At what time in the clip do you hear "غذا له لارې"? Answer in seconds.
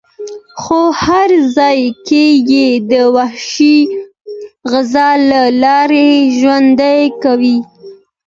4.71-6.09